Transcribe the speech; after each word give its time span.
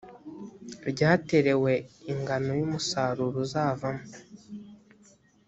ryaterewe 0.89 1.73
ingano 2.11 2.51
y 2.59 2.61
umusaruro 2.67 3.37
uzavamo 3.45 4.05